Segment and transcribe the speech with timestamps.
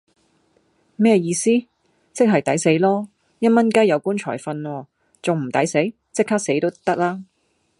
[0.95, 1.51] 咩意思?
[2.11, 3.07] 即系抵死囉!
[3.37, 4.87] 一蚊雞有棺材訓喔,
[5.21, 5.77] 仲唔抵死?
[6.11, 7.23] 即刻死都得啦